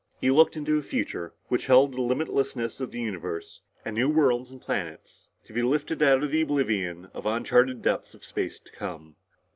[0.19, 4.49] He looked into a future which held the limitlessness of the universe and new worlds
[4.49, 8.71] and planets to be lifted out of the oblivion of uncharted depths of space to
[8.71, 9.15] come.